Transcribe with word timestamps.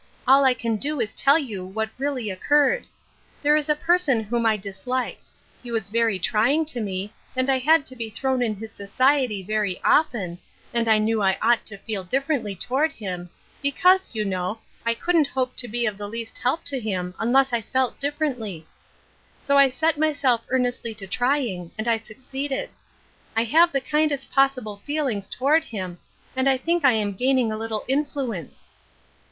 All 0.27 0.43
I 0.45 0.55
can 0.55 0.77
do 0.77 0.99
is 0.99 1.13
to 1.13 1.23
tell 1.23 1.37
you 1.37 1.63
what 1.63 1.91
really 1.99 2.29
Oijcurred. 2.29 2.85
There 3.43 3.55
is 3.55 3.69
a 3.69 3.75
person 3.75 4.23
whom 4.23 4.47
I 4.47 4.57
disliked; 4.57 5.29
h(^ 5.63 5.71
was 5.71 5.89
very 5.89 6.17
trying 6.17 6.65
to 6.73 6.81
me, 6.81 7.13
and 7.35 7.51
I 7.51 7.59
had 7.59 7.85
to 7.85 7.95
be 7.95 8.09
thrown 8.09 8.41
in 8.41 8.53
1 8.55 8.63
is 8.63 8.71
society 8.71 9.43
very 9.43 9.79
often, 9.83 10.39
and 10.73 10.87
I 10.87 10.97
knew 10.97 11.21
I 11.21 11.37
ought 11.39 11.67
to 11.67 11.77
feel 11.77 12.03
differently 12.03 12.55
toward 12.55 12.91
him, 12.93 13.29
because, 13.61 14.11
jon 14.11 14.29
know, 14.29 14.57
I 14.87 14.95
couldn't 14.95 15.27
hope 15.27 15.55
to 15.57 15.67
be 15.67 15.85
of 15.85 15.99
the 15.99 16.09
least 16.09 16.39
help 16.39 16.63
to 16.63 16.79
him, 16.79 17.13
unless 17.19 17.53
I 17.53 17.61
felt 17.61 17.99
differently. 17.99 18.65
So 19.37 19.55
I 19.55 19.69
set 19.69 19.99
myself 19.99 20.43
earn 20.49 20.63
nestly 20.63 20.97
to 20.97 21.05
trying, 21.05 21.69
and 21.77 21.87
I 21.87 21.97
succeeded. 21.97 22.71
I 23.37 23.43
have 23.43 23.71
the 23.71 23.79
kindest 23.81 24.31
possible 24.31 24.77
feelings 24.83 25.29
toward 25.29 25.63
him, 25.65 25.99
and 26.35 26.49
I 26.49 26.57
think 26.57 26.83
I 26.83 26.93
am 26.93 27.13
gaining 27.13 27.51
a 27.51 27.55
little 27.59 27.85
influence." 27.87 28.71